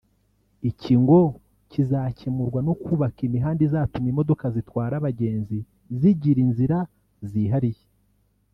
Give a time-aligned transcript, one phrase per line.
[0.69, 1.19] Iki ngo
[1.71, 5.57] kizakemurwa no kubaka imihanda izatuma imodoka zitwara abagenzi
[5.99, 6.77] zigira inzira
[7.29, 7.83] zihariye